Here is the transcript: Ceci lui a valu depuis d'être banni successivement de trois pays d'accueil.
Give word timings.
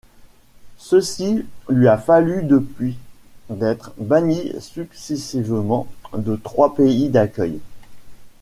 Ceci 0.79 1.45
lui 1.69 1.87
a 1.87 1.95
valu 1.95 2.41
depuis 2.41 2.97
d'être 3.51 3.91
banni 3.99 4.51
successivement 4.59 5.85
de 6.17 6.35
trois 6.37 6.73
pays 6.73 7.09
d'accueil. 7.09 7.59